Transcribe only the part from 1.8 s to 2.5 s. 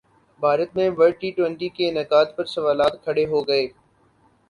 انعقاد پر